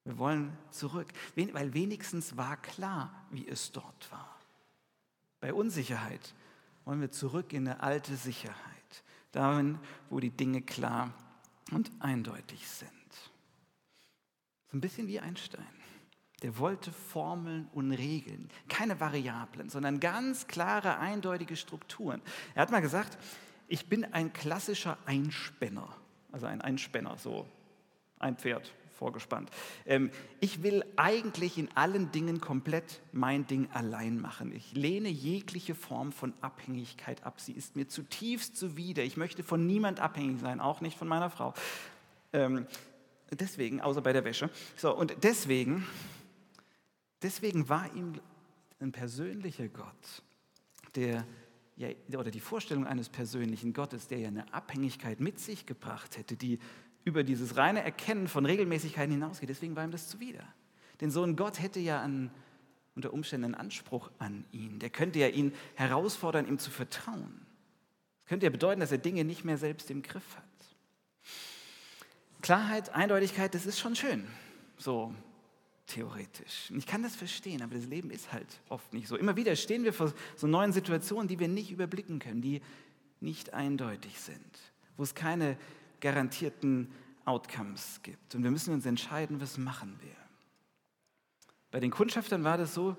[0.05, 4.32] Wir wollen zurück, weil wenigstens war klar, wie es dort war.
[5.43, 6.33] Bei Unsicherheit
[6.85, 8.55] wollen wir zurück in eine alte Sicherheit,
[9.33, 9.77] dahin,
[10.09, 11.13] wo die Dinge klar
[11.71, 12.89] und eindeutig sind.
[14.71, 15.67] So ein bisschen wie Einstein.
[16.43, 22.21] Der wollte Formeln und Regeln, keine Variablen, sondern ganz klare, eindeutige Strukturen.
[22.55, 23.17] Er hat mal gesagt,
[23.67, 25.93] ich bin ein klassischer Einspänner,
[26.31, 27.49] also ein Einspänner, so
[28.17, 29.49] ein Pferd, vorgespannt.
[29.85, 34.53] Ähm, ich will eigentlich in allen Dingen komplett mein Ding allein machen.
[34.53, 37.41] Ich lehne jegliche Form von Abhängigkeit ab.
[37.41, 39.03] Sie ist mir zutiefst zuwider.
[39.03, 41.53] Ich möchte von niemand abhängig sein, auch nicht von meiner Frau.
[42.31, 42.67] Ähm,
[43.31, 44.49] deswegen, außer bei der Wäsche.
[44.75, 45.85] So, und deswegen,
[47.21, 48.13] deswegen war ihm
[48.79, 50.23] ein persönlicher Gott,
[50.95, 51.25] der
[51.75, 56.35] ja, oder die Vorstellung eines persönlichen Gottes, der ja eine Abhängigkeit mit sich gebracht hätte,
[56.35, 56.59] die
[57.03, 59.49] über dieses reine Erkennen von Regelmäßigkeiten hinausgeht.
[59.49, 60.47] Deswegen war ihm das zuwider.
[61.01, 62.31] Denn so ein Gott hätte ja an,
[62.95, 64.79] unter Umständen einen Anspruch an ihn.
[64.79, 67.45] Der könnte ja ihn herausfordern, ihm zu vertrauen.
[68.21, 70.43] Das könnte ja bedeuten, dass er Dinge nicht mehr selbst im Griff hat.
[72.41, 74.27] Klarheit, Eindeutigkeit, das ist schon schön,
[74.77, 75.13] so
[75.87, 76.71] theoretisch.
[76.75, 79.15] Ich kann das verstehen, aber das Leben ist halt oft nicht so.
[79.15, 82.61] Immer wieder stehen wir vor so neuen Situationen, die wir nicht überblicken können, die
[83.19, 84.59] nicht eindeutig sind,
[84.97, 85.57] wo es keine
[86.03, 86.91] garantierten
[87.25, 88.35] Outcomes gibt.
[88.35, 90.15] Und wir müssen uns entscheiden, was machen wir.
[91.71, 92.95] Bei den Kundschaftern war das so,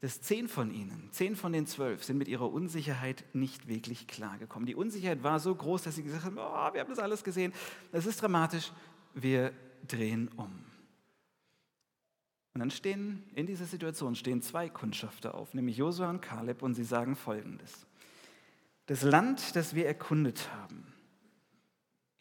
[0.00, 4.66] dass zehn von ihnen, zehn von den zwölf, sind mit ihrer Unsicherheit nicht wirklich klargekommen.
[4.66, 7.52] Die Unsicherheit war so groß, dass sie gesagt haben, oh, wir haben das alles gesehen,
[7.90, 8.72] das ist dramatisch,
[9.14, 9.52] wir
[9.86, 10.64] drehen um.
[12.54, 16.74] Und dann stehen in dieser Situation stehen zwei Kundschafter auf, nämlich Josua und Kaleb, und
[16.74, 17.86] sie sagen folgendes.
[18.86, 20.86] Das Land, das wir erkundet haben,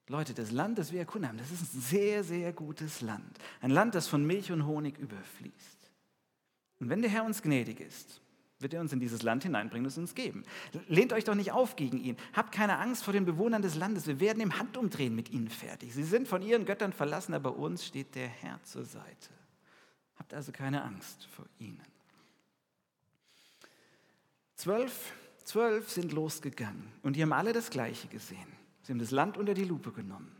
[0.07, 3.37] Leute, das Land, das wir erkunden haben, das ist ein sehr, sehr gutes Land.
[3.61, 5.91] Ein Land, das von Milch und Honig überfließt.
[6.79, 8.21] Und wenn der Herr uns gnädig ist,
[8.59, 10.43] wird er uns in dieses Land hineinbringen und es uns geben.
[10.87, 12.17] Lehnt euch doch nicht auf gegen ihn.
[12.33, 14.07] Habt keine Angst vor den Bewohnern des Landes.
[14.07, 15.93] Wir werden im Handumdrehen mit ihnen fertig.
[15.93, 19.29] Sie sind von ihren Göttern verlassen, aber uns steht der Herr zur Seite.
[20.15, 21.83] Habt also keine Angst vor ihnen.
[24.55, 28.57] Zwölf, zwölf sind losgegangen und die haben alle das Gleiche gesehen.
[28.87, 30.31] Sie haben das Land unter die Lupe genommen.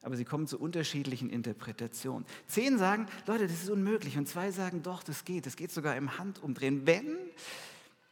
[0.00, 2.26] Aber sie kommen zu unterschiedlichen Interpretationen.
[2.46, 4.16] Zehn sagen, Leute, das ist unmöglich.
[4.16, 5.44] Und zwei sagen, doch, das geht.
[5.44, 7.18] Das geht sogar im Handumdrehen, wenn,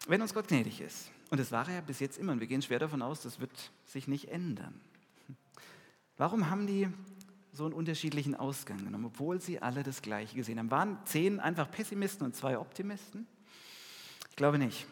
[0.07, 1.11] wenn uns Gott gnädig ist.
[1.31, 2.33] Und das war er ja bis jetzt immer.
[2.33, 4.79] Und wir gehen schwer davon aus, das wird sich nicht ändern.
[6.19, 6.87] Warum haben die
[7.51, 10.71] so einen unterschiedlichen Ausgang genommen, obwohl sie alle das Gleiche gesehen haben?
[10.71, 13.27] Waren zehn einfach Pessimisten und zwei Optimisten?
[14.29, 14.87] Ich glaube nicht.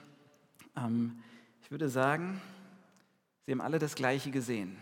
[0.76, 1.22] Ähm,
[1.62, 2.40] ich würde sagen,
[3.44, 4.76] Sie haben alle das Gleiche gesehen,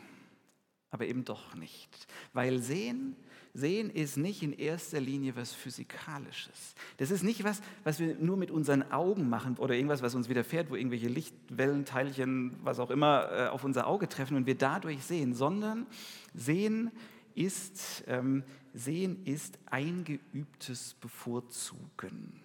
[0.90, 2.06] aber eben doch nicht.
[2.32, 3.16] Weil sehen,
[3.54, 6.74] sehen ist nicht in erster Linie was Physikalisches.
[6.98, 10.28] Das ist nicht was, was wir nur mit unseren Augen machen oder irgendwas, was uns
[10.28, 14.56] widerfährt, wo irgendwelche Lichtwellen, Teilchen, was auch immer, äh, auf unser Auge treffen und wir
[14.56, 15.86] dadurch sehen, sondern
[16.34, 16.90] sehen
[17.34, 18.44] ist, ähm,
[18.74, 22.42] sehen ist eingeübtes Bevorzugen.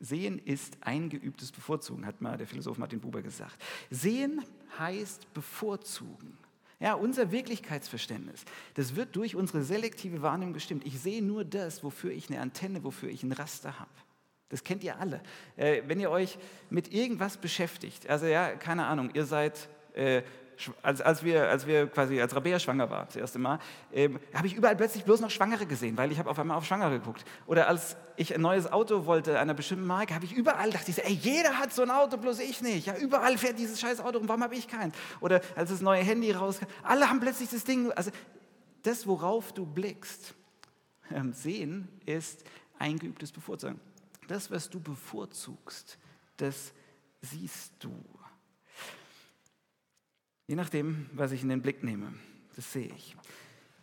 [0.00, 3.62] Sehen ist eingeübtes Bevorzugen, hat mal der Philosoph Martin Buber gesagt.
[3.88, 4.42] Sehen
[4.78, 6.36] heißt bevorzugen.
[6.80, 10.84] Ja, unser Wirklichkeitsverständnis, das wird durch unsere selektive Wahrnehmung bestimmt.
[10.84, 13.90] Ich sehe nur das, wofür ich eine Antenne, wofür ich ein Raster habe.
[14.48, 15.22] Das kennt ihr alle.
[15.56, 16.38] Äh, wenn ihr euch
[16.70, 20.22] mit irgendwas beschäftigt, also ja, keine Ahnung, ihr seid äh,
[20.82, 23.58] als, als, wir, als wir quasi, als Rabea schwanger war, das erste Mal,
[23.92, 26.64] ähm, habe ich überall plötzlich bloß noch Schwangere gesehen, weil ich habe auf einmal auf
[26.64, 27.24] Schwangere geguckt.
[27.46, 31.04] Oder als ich ein neues Auto wollte, einer bestimmten Marke, habe ich überall, dachte ich,
[31.04, 32.86] ey, jeder hat so ein Auto, bloß ich nicht.
[32.86, 34.94] Ja, überall fährt dieses scheiß Auto rum, warum habe ich keins?
[35.20, 38.10] Oder als das neue Handy rauskam, alle haben plötzlich das Ding, also
[38.82, 40.34] das, worauf du blickst,
[41.10, 42.44] ähm, sehen, ist
[42.78, 43.80] eingeübtes Bevorzugen.
[44.28, 45.98] Das, was du bevorzugst,
[46.36, 46.72] das
[47.20, 47.92] siehst du.
[50.46, 52.12] Je nachdem, was ich in den Blick nehme.
[52.56, 53.16] Das sehe ich.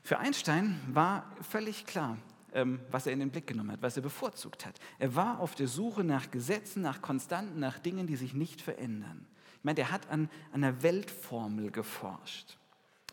[0.03, 2.17] Für Einstein war völlig klar,
[2.53, 4.79] ähm, was er in den Blick genommen hat, was er bevorzugt hat.
[4.97, 9.25] Er war auf der Suche nach Gesetzen, nach Konstanten, nach Dingen, die sich nicht verändern.
[9.57, 12.57] Ich meine, der hat an, an einer Weltformel geforscht.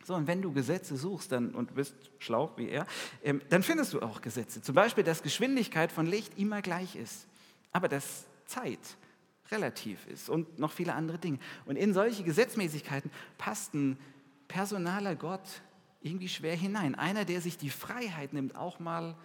[0.05, 2.87] So, und wenn du Gesetze suchst dann, und bist schlau wie er,
[3.25, 4.63] ähm, dann findest du auch Gesetze.
[4.63, 7.27] Zum Beispiel, dass Geschwindigkeit von Licht immer gleich ist,
[7.73, 8.79] aber dass Zeit
[9.51, 11.39] relativ ist und noch viele andere Dinge.
[11.65, 13.99] Und in solche Gesetzmäßigkeiten passt ein
[14.49, 15.63] personaler Gott
[16.01, 16.95] irgendwie schwer hinein.
[16.95, 19.17] Einer, der sich die Freiheit nimmt, auch mal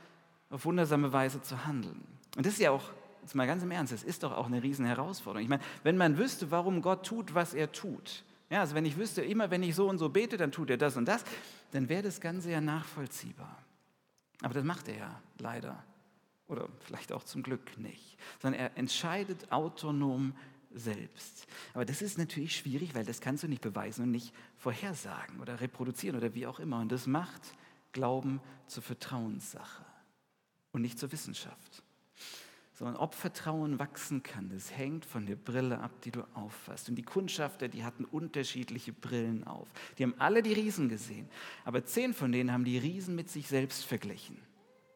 [0.49, 2.01] auf wundersame Weise zu handeln.
[2.36, 2.89] Und das ist ja auch,
[3.21, 5.43] jetzt mal ganz im Ernst, das ist doch auch eine riesen Herausforderung.
[5.43, 8.97] Ich meine, wenn man wüsste, warum Gott tut, was er tut, ja, also wenn ich
[8.97, 11.23] wüsste, immer wenn ich so und so bete, dann tut er das und das,
[11.71, 13.57] dann wäre das Ganze ja nachvollziehbar.
[14.41, 15.81] Aber das macht er ja leider.
[16.51, 18.17] Oder vielleicht auch zum Glück nicht.
[18.41, 20.35] Sondern er entscheidet autonom
[20.73, 21.47] selbst.
[21.73, 25.61] Aber das ist natürlich schwierig, weil das kannst du nicht beweisen und nicht vorhersagen oder
[25.61, 26.81] reproduzieren oder wie auch immer.
[26.81, 27.41] Und das macht
[27.93, 29.85] Glauben zur Vertrauenssache
[30.73, 31.83] und nicht zur Wissenschaft.
[32.73, 36.89] Sondern ob Vertrauen wachsen kann, das hängt von der Brille ab, die du auffasst.
[36.89, 39.69] Und die Kundschafter, die hatten unterschiedliche Brillen auf.
[39.97, 41.29] Die haben alle die Riesen gesehen,
[41.63, 44.37] aber zehn von denen haben die Riesen mit sich selbst verglichen.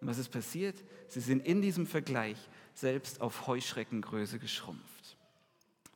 [0.01, 0.83] Und was ist passiert?
[1.07, 2.37] Sie sind in diesem Vergleich
[2.73, 5.17] selbst auf Heuschreckengröße geschrumpft.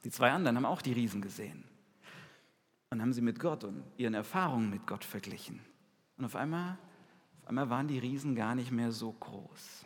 [0.03, 1.63] Die zwei anderen haben auch die Riesen gesehen
[2.89, 5.59] und haben sie mit Gott und ihren Erfahrungen mit Gott verglichen.
[6.17, 6.77] Und auf einmal,
[7.41, 9.85] auf einmal waren die Riesen gar nicht mehr so groß.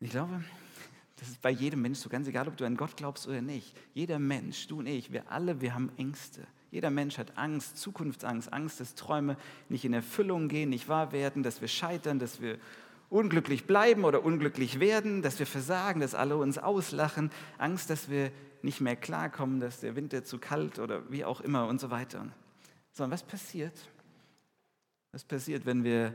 [0.00, 0.44] Ich glaube,
[1.16, 3.74] das ist bei jedem Mensch so, ganz egal, ob du an Gott glaubst oder nicht.
[3.94, 6.46] Jeder Mensch, du und ich, wir alle, wir haben Ängste.
[6.74, 9.36] Jeder Mensch hat Angst, Zukunftsangst, Angst, dass Träume
[9.68, 12.58] nicht in Erfüllung gehen, nicht wahr werden, dass wir scheitern, dass wir
[13.10, 18.32] unglücklich bleiben oder unglücklich werden, dass wir versagen, dass alle uns auslachen, Angst, dass wir
[18.62, 22.26] nicht mehr klarkommen, dass der Winter zu kalt oder wie auch immer und so weiter.
[22.90, 23.78] Sondern was passiert?
[25.12, 26.12] Was passiert, wenn wir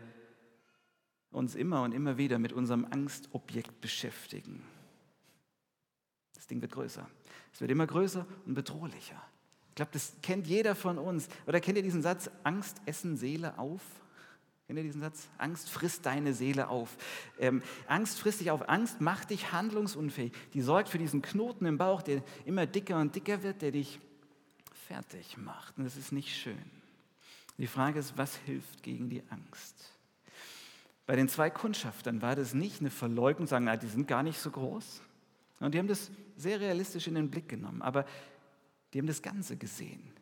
[1.31, 4.61] uns immer und immer wieder mit unserem Angstobjekt beschäftigen?
[6.35, 7.09] Das Ding wird größer.
[7.53, 9.21] Es wird immer größer und bedrohlicher.
[9.79, 11.29] Ich glaube, das kennt jeder von uns.
[11.47, 13.79] Oder kennt ihr diesen Satz, Angst essen Seele auf?
[14.67, 15.29] Kennt ihr diesen Satz?
[15.37, 16.97] Angst frisst deine Seele auf.
[17.39, 18.67] Ähm, Angst frisst dich auf.
[18.67, 20.33] Angst macht dich handlungsunfähig.
[20.53, 24.01] Die sorgt für diesen Knoten im Bauch, der immer dicker und dicker wird, der dich
[24.85, 25.77] fertig macht.
[25.77, 26.59] Und das ist nicht schön.
[27.57, 29.93] Die Frage ist, was hilft gegen die Angst?
[31.05, 34.39] Bei den zwei Kundschaftern war das nicht eine Verleugnung, sagen, na, die sind gar nicht
[34.39, 35.01] so groß.
[35.61, 37.81] Und die haben das sehr realistisch in den Blick genommen.
[37.81, 38.05] Aber
[38.93, 40.13] die haben das Ganze gesehen.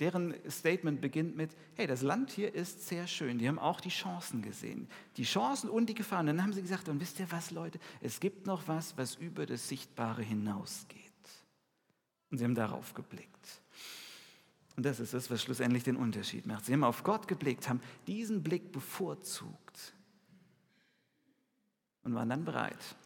[0.00, 3.38] Deren Statement beginnt mit, hey, das Land hier ist sehr schön.
[3.38, 4.88] Die haben auch die Chancen gesehen.
[5.16, 6.26] Die Chancen und die Gefahren.
[6.26, 7.78] Dann haben sie gesagt, und wisst ihr was, Leute?
[8.00, 11.00] Es gibt noch was, was über das Sichtbare hinausgeht.
[12.30, 13.62] Und sie haben darauf geblickt.
[14.76, 16.64] Und das ist es, was schlussendlich den Unterschied macht.
[16.64, 19.94] Sie haben auf Gott geblickt, haben diesen Blick bevorzugt
[22.02, 22.96] und waren dann bereit,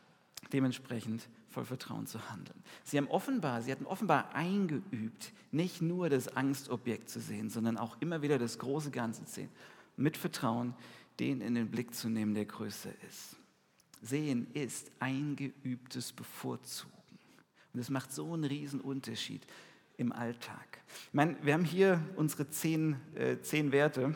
[0.52, 2.62] dementsprechend voll Vertrauen zu handeln.
[2.84, 7.96] Sie haben offenbar, sie hatten offenbar eingeübt, nicht nur das Angstobjekt zu sehen, sondern auch
[7.98, 9.48] immer wieder das große Ganze zu sehen.
[9.96, 10.74] Mit Vertrauen
[11.18, 13.34] den in den Blick zu nehmen, der größer ist.
[14.02, 16.92] Sehen ist eingeübtes Bevorzugen.
[17.74, 19.44] Und das macht so einen riesen Unterschied
[19.96, 20.78] im Alltag.
[21.08, 24.14] Ich meine, wir haben hier unsere zehn, äh, zehn Werte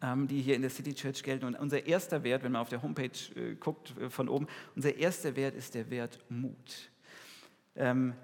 [0.00, 1.44] die hier in der City Church gelten.
[1.44, 4.94] Und unser erster Wert, wenn man auf der Homepage äh, guckt äh, von oben, unser
[4.96, 6.90] erster Wert ist der Wert Mut.
[7.74, 8.14] Ähm,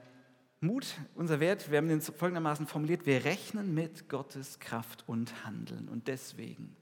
[0.61, 5.89] Mut, unser Wert, wir haben den folgendermaßen formuliert, wir rechnen mit Gottes Kraft und Handeln.
[5.89, 6.75] Und deswegen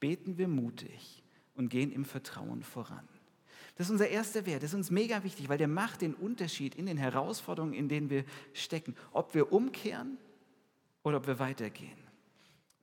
[0.00, 1.22] beten wir mutig
[1.54, 3.06] und gehen im Vertrauen voran.
[3.76, 6.74] Das ist unser erster Wert, das ist uns mega wichtig, weil der macht den Unterschied
[6.74, 10.16] in den Herausforderungen, in denen wir stecken, ob wir umkehren
[11.02, 12.05] oder ob wir weitergehen.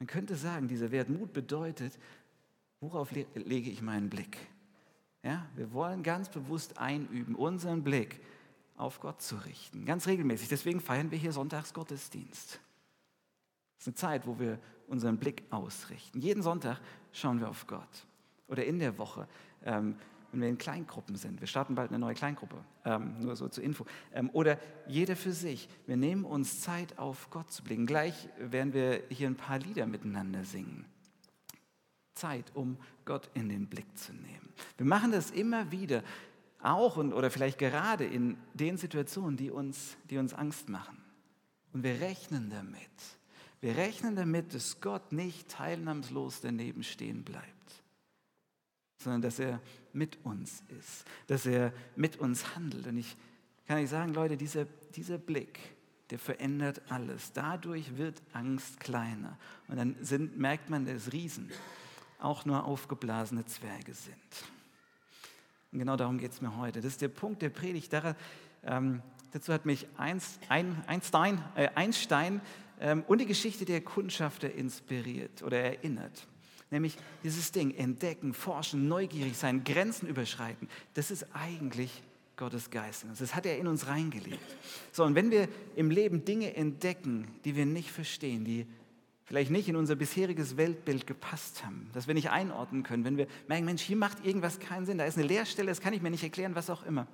[0.04, 1.98] Man könnte sagen, dieser Wert Mut bedeutet,
[2.82, 4.38] worauf lege ich meinen Blick?
[5.24, 8.20] Ja, wir wollen ganz bewusst einüben, unseren Blick
[8.76, 10.50] auf Gott zu richten, ganz regelmäßig.
[10.50, 12.60] Deswegen feiern wir hier Sonntags Gottesdienst.
[13.78, 16.20] Das ist eine Zeit, wo wir unseren Blick ausrichten.
[16.20, 16.82] Jeden Sonntag
[17.14, 18.06] schauen wir auf Gott.
[18.50, 19.26] Oder in der Woche
[19.64, 19.96] ähm,
[20.34, 21.40] wenn wir in Kleingruppen sind.
[21.40, 23.86] Wir starten bald eine neue Kleingruppe, ähm, nur so zur Info.
[24.14, 25.70] Ähm, oder jeder für sich.
[25.86, 27.86] Wir nehmen uns Zeit, auf Gott zu blicken.
[27.86, 30.86] Gleich werden wir hier ein paar Lieder miteinander singen.
[32.16, 34.54] Zeit, um Gott in den Blick zu nehmen.
[34.78, 36.04] Wir machen das immer wieder,
[36.62, 40.98] auch und, oder vielleicht gerade in den Situationen, die uns, die uns Angst machen.
[41.74, 42.80] Und wir rechnen damit.
[43.62, 47.53] Wir rechnen damit, dass Gott nicht teilnahmslos daneben stehen bleibt
[49.04, 49.60] sondern dass er
[49.94, 52.88] mit uns ist, dass er mit uns handelt.
[52.88, 53.16] Und ich
[53.68, 55.60] kann euch sagen, Leute, dieser, dieser Blick,
[56.10, 57.34] der verändert alles.
[57.34, 59.38] Dadurch wird Angst kleiner.
[59.68, 61.52] Und dann sind, merkt man, dass Riesen
[62.20, 64.16] auch nur aufgeblasene Zwerge sind.
[65.72, 66.82] Und genau darum geht es mir heute.
[66.82, 67.92] Das ist der Punkt der Predigt.
[67.92, 68.16] Daran,
[68.64, 72.42] ähm, dazu hat mich Einstein, äh, Einstein
[72.80, 76.28] ähm, und die Geschichte der Kundschafter inspiriert oder erinnert.
[76.74, 82.02] Nämlich dieses Ding, entdecken, forschen, neugierig sein, Grenzen überschreiten, das ist eigentlich
[82.36, 83.06] Gottes Geist.
[83.20, 84.40] Das hat er in uns reingelegt.
[84.92, 88.66] So, und wenn wir im Leben Dinge entdecken, die wir nicht verstehen, die
[89.24, 93.28] vielleicht nicht in unser bisheriges Weltbild gepasst haben, dass wir nicht einordnen können, wenn wir
[93.48, 96.10] merken, Mensch, hier macht irgendwas keinen Sinn, da ist eine Leerstelle, das kann ich mir
[96.10, 97.06] nicht erklären, was auch immer,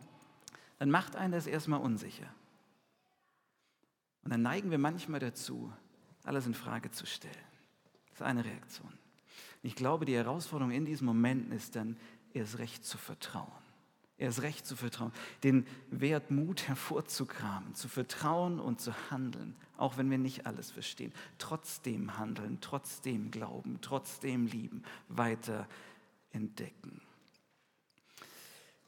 [0.78, 2.34] dann macht einen das erstmal unsicher.
[4.24, 5.74] Und dann neigen wir manchmal dazu,
[6.24, 7.36] alles in Frage zu stellen.
[8.12, 8.99] Das ist eine Reaktion.
[9.62, 11.98] Ich glaube, die Herausforderung in diesen Momenten ist dann,
[12.34, 13.48] erst recht zu vertrauen.
[14.18, 15.14] Erst recht zu vertrauen.
[15.44, 21.14] Den Wert Mut hervorzukramen, zu vertrauen und zu handeln, auch wenn wir nicht alles verstehen.
[21.38, 25.68] Trotzdem handeln, trotzdem glauben, trotzdem lieben, weiter
[26.32, 27.02] entdecken.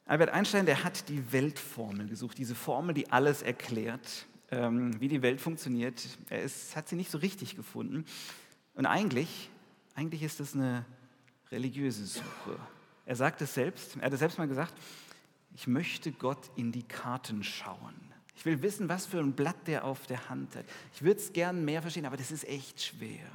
[0.06, 5.22] Albert Einstein, der hat die Weltformel gesucht, diese Formel, die alles erklärt, ähm, wie die
[5.22, 6.02] Welt funktioniert.
[6.30, 8.04] Er ist, hat sie nicht so richtig gefunden.
[8.74, 9.50] Und eigentlich,
[9.96, 10.86] eigentlich ist es eine
[11.52, 12.58] religiöse Suche.
[13.06, 14.74] Er sagt es selbst, er hat es selbst mal gesagt,
[15.56, 17.96] ich möchte Gott in die Karten schauen.
[18.36, 20.66] Ich will wissen, was für ein Blatt der auf der Hand hat.
[20.94, 23.26] Ich würde es gern mehr verstehen, aber das ist echt schwer.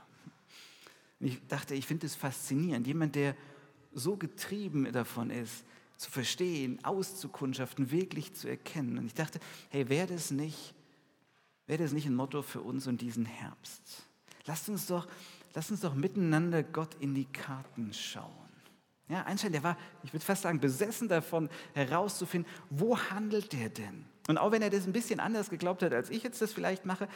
[1.20, 2.86] Und ich dachte, ich finde es faszinierend.
[2.86, 3.36] Jemand, der
[3.92, 5.64] so getrieben davon ist,
[5.96, 8.98] zu verstehen, auszukundschaften, wirklich zu erkennen.
[8.98, 9.40] Und ich dachte,
[9.70, 10.74] hey, wäre das nicht,
[11.66, 14.06] wäre das nicht ein Motto für uns und diesen Herbst?
[14.44, 15.06] Lasst uns doch,
[15.56, 18.30] lasst uns doch miteinander Gott in die Karten schauen.
[19.08, 24.04] Ja, Einstein, der war, ich würde fast sagen, besessen davon herauszufinden, wo handelt der denn?
[24.28, 26.84] Und auch wenn er das ein bisschen anders geglaubt hat, als ich jetzt das vielleicht
[26.84, 27.08] mache,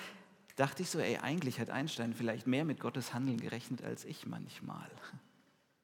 [0.56, 4.26] dachte ich so, ey, eigentlich hat Einstein vielleicht mehr mit Gottes Handeln gerechnet als ich
[4.26, 4.90] manchmal.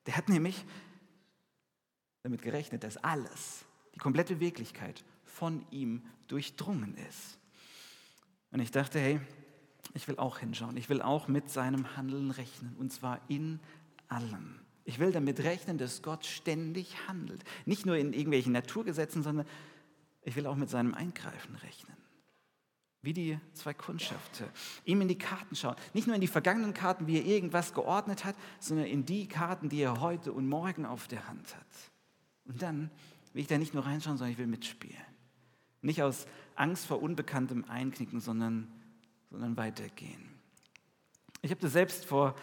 [0.06, 0.64] Der hat nämlich
[2.22, 7.38] damit gerechnet, dass alles, die komplette Wirklichkeit von ihm durchdrungen ist.
[8.50, 9.20] Und ich dachte, hey,
[9.96, 13.60] ich will auch hinschauen, ich will auch mit seinem Handeln rechnen, und zwar in
[14.08, 14.60] allem.
[14.84, 17.42] Ich will damit rechnen, dass Gott ständig handelt.
[17.64, 19.46] Nicht nur in irgendwelchen Naturgesetzen, sondern
[20.22, 21.96] ich will auch mit seinem Eingreifen rechnen.
[23.02, 24.48] Wie die zwei Kundschafter.
[24.84, 25.76] Ihm in die Karten schauen.
[25.92, 29.68] Nicht nur in die vergangenen Karten, wie er irgendwas geordnet hat, sondern in die Karten,
[29.68, 31.66] die er heute und morgen auf der Hand hat.
[32.44, 32.90] Und dann
[33.32, 34.96] will ich da nicht nur reinschauen, sondern ich will mitspielen.
[35.82, 38.68] Nicht aus Angst vor Unbekanntem einknicken, sondern,
[39.36, 40.30] sondern weitergehen.
[41.42, 42.34] Ich habe das selbst vor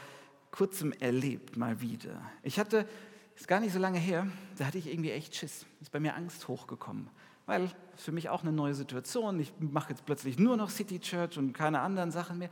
[0.52, 2.22] kurzem erlebt, mal wieder.
[2.44, 2.88] Ich hatte,
[3.36, 4.28] ist gar nicht so lange her,
[4.58, 5.66] da hatte ich irgendwie echt Schiss.
[5.82, 7.10] Ist bei mir Angst hochgekommen.
[7.48, 9.40] Weil für mich auch eine neue Situation.
[9.40, 12.50] Ich mache jetzt plötzlich nur noch City Church und keine anderen Sachen mehr.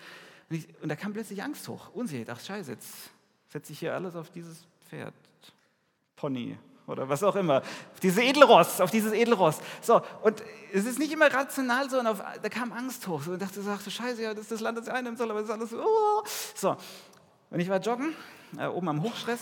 [0.49, 1.93] Und, ich, und da kam plötzlich Angst hoch.
[1.93, 2.32] Unsicherheit.
[2.32, 3.12] Ach, Scheiße, jetzt
[3.47, 5.13] setze ich hier alles auf dieses Pferd.
[6.15, 6.58] Pony
[6.91, 7.58] oder was auch immer.
[7.58, 9.60] Auf dieses Edelross, auf dieses Edelross.
[9.82, 13.21] So, und es ist nicht immer rational so, und auf, da kam Angst hoch.
[13.21, 15.41] So, und dachte, sagte, scheiße, ja, das ist das Land, das ich einnehmen soll, aber
[15.41, 15.82] das ist alles so.
[15.82, 16.23] Oh.
[16.56, 16.77] So,
[17.49, 18.13] und ich war joggen,
[18.58, 19.41] äh, oben am Hochstress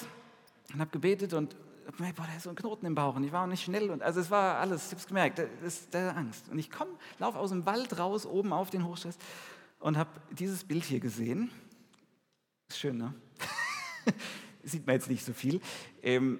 [0.73, 1.55] und habe gebetet und
[1.97, 4.01] boah, da ist so ein Knoten im Bauch und ich war auch nicht schnell und
[4.01, 6.49] also es war alles, ich habe es gemerkt, da ist da Angst.
[6.49, 9.17] Und ich komme, laufe aus dem Wald raus, oben auf den Hochstress
[9.79, 11.51] und habe dieses Bild hier gesehen.
[12.67, 13.13] Ist schön, ne?
[14.63, 15.61] Sieht man jetzt nicht so viel,
[16.03, 16.39] ähm,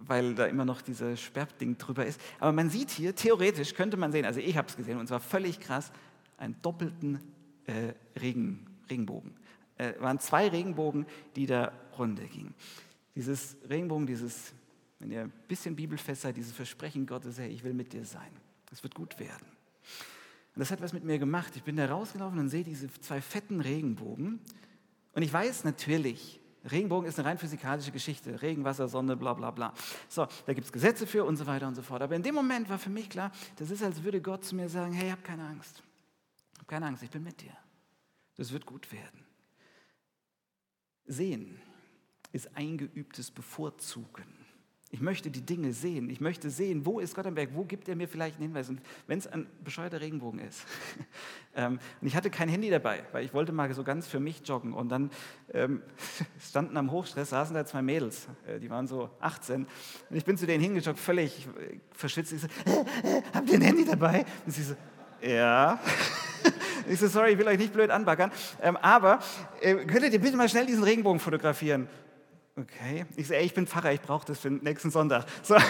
[0.00, 2.20] weil da immer noch dieses Sperrding drüber ist.
[2.38, 5.20] Aber man sieht hier, theoretisch könnte man sehen, also ich habe es gesehen und zwar
[5.20, 5.92] völlig krass,
[6.38, 7.20] einen doppelten
[7.66, 9.34] äh, Regen, Regenbogen
[9.78, 12.54] äh, waren zwei Regenbogen, die da runter gingen.
[13.14, 14.52] Dieses Regenbogen, dieses,
[14.98, 18.30] wenn ihr ein bisschen bibelfest seid, dieses Versprechen Gottes, hey, ich will mit dir sein.
[18.70, 19.46] Es wird gut werden.
[20.54, 21.52] Und das hat was mit mir gemacht.
[21.56, 24.40] Ich bin da rausgelaufen und sehe diese zwei fetten Regenbogen.
[25.12, 28.42] Und ich weiß natürlich, Regenbogen ist eine rein physikalische Geschichte.
[28.42, 29.72] Regen, Wasser, Sonne, bla bla bla.
[30.08, 32.02] So, da gibt es Gesetze für und so weiter und so fort.
[32.02, 34.68] Aber in dem Moment war für mich klar, das ist, als würde Gott zu mir
[34.68, 35.82] sagen, hey, hab keine Angst.
[36.58, 37.56] Hab keine Angst, ich bin mit dir.
[38.36, 39.24] Das wird gut werden.
[41.06, 41.60] Sehen
[42.32, 44.45] ist eingeübtes Bevorzugen.
[44.90, 46.08] Ich möchte die Dinge sehen.
[46.10, 47.50] Ich möchte sehen, wo ist Gott am Berg?
[47.54, 48.68] Wo gibt er mir vielleicht einen Hinweis?
[48.68, 50.64] Und wenn es ein bescheuerter Regenbogen ist.
[51.56, 54.42] ähm, und ich hatte kein Handy dabei, weil ich wollte mal so ganz für mich
[54.46, 54.72] joggen.
[54.72, 55.10] Und dann
[55.52, 55.82] ähm,
[56.40, 58.28] standen am Hochstress, saßen da zwei Mädels.
[58.46, 59.66] Äh, die waren so 18.
[60.08, 62.32] Und ich bin zu denen hingejoggt, völlig äh, verschwitzt.
[62.32, 64.24] Ich so, äh, habt ihr ein Handy dabei?
[64.44, 64.76] Und sie so,
[65.20, 65.80] ja.
[66.88, 68.30] Ich so, sorry, ich will euch nicht blöd anbackern,
[68.62, 69.18] ähm, aber
[69.60, 71.88] äh, könntet ihr bitte mal schnell diesen Regenbogen fotografieren?
[72.58, 73.04] Okay.
[73.16, 75.26] Ich ey, ich bin Pfarrer, ich brauche das für den nächsten Sonntag.
[75.42, 75.56] So.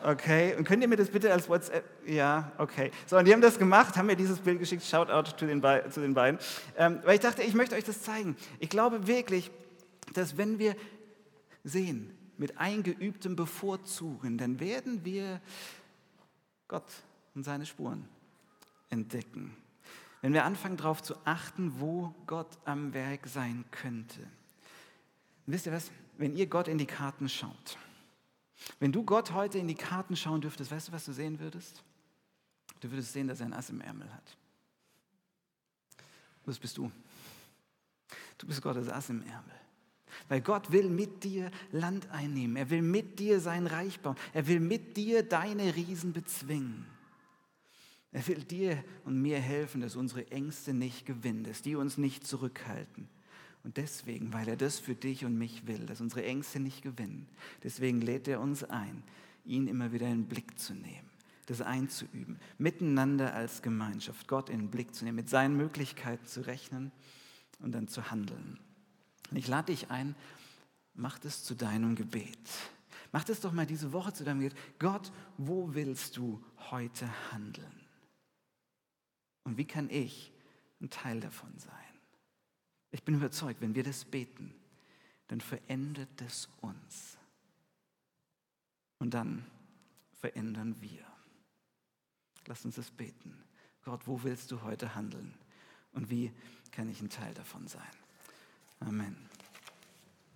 [0.00, 1.84] Okay, und könnt ihr mir das bitte als WhatsApp?
[2.06, 2.92] Ja, okay.
[3.06, 4.84] So, und die haben das gemacht, haben mir dieses Bild geschickt.
[4.84, 6.38] Shoutout zu den, Be zu den beiden.
[6.76, 8.36] Ähm, weil ich dachte, ich möchte euch das zeigen.
[8.60, 9.50] Ich glaube wirklich,
[10.14, 10.76] dass wenn wir
[11.64, 15.40] sehen, mit eingeübtem Bevorzugen, dann werden wir
[16.68, 16.86] Gott
[17.34, 18.08] und seine Spuren
[18.90, 19.56] entdecken.
[20.22, 24.20] Wenn wir anfangen darauf zu achten, wo Gott am Werk sein könnte.
[25.48, 25.90] Wisst ihr was?
[26.18, 27.78] Wenn ihr Gott in die Karten schaut,
[28.80, 31.82] wenn du Gott heute in die Karten schauen dürftest, weißt du, was du sehen würdest?
[32.80, 34.36] Du würdest sehen, dass er ein Ass im Ärmel hat.
[36.44, 36.92] Das bist du.
[38.36, 39.54] Du bist Gottes Ass im Ärmel.
[40.28, 42.56] Weil Gott will mit dir Land einnehmen.
[42.56, 44.16] Er will mit dir sein Reich bauen.
[44.34, 46.84] Er will mit dir deine Riesen bezwingen.
[48.12, 52.26] Er will dir und mir helfen, dass unsere Ängste nicht gewinnen, dass die uns nicht
[52.26, 53.08] zurückhalten.
[53.64, 57.28] Und deswegen, weil er das für dich und mich will, dass unsere Ängste nicht gewinnen,
[57.62, 59.02] deswegen lädt er uns ein,
[59.44, 61.10] ihn immer wieder in den Blick zu nehmen,
[61.46, 66.46] das einzuüben, miteinander als Gemeinschaft Gott in den Blick zu nehmen, mit seinen Möglichkeiten zu
[66.46, 66.92] rechnen
[67.58, 68.58] und dann zu handeln.
[69.30, 70.14] Und ich lade dich ein,
[70.94, 72.38] mach es zu deinem Gebet.
[73.12, 74.58] Mach es doch mal diese Woche zu deinem Gebet.
[74.78, 77.86] Gott, wo willst du heute handeln?
[79.44, 80.32] Und wie kann ich
[80.80, 81.72] ein Teil davon sein?
[82.90, 84.54] Ich bin überzeugt, wenn wir das beten,
[85.28, 87.18] dann verändert es uns.
[88.98, 89.44] Und dann
[90.12, 91.06] verändern wir.
[92.46, 93.44] Lass uns das beten.
[93.84, 95.34] Gott, wo willst du heute handeln?
[95.92, 96.32] Und wie
[96.72, 97.82] kann ich ein Teil davon sein?
[98.80, 99.27] Amen.